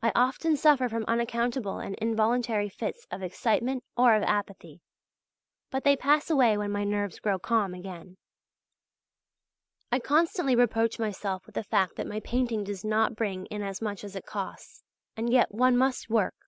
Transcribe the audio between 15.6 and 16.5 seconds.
must work.